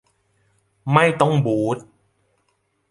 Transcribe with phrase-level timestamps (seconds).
[0.93, 1.77] ไม่ต้องบู๊ท